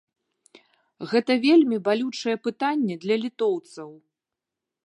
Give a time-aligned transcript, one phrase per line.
[1.11, 3.89] Гэта вельмі балючае пытанне для літоўцаў.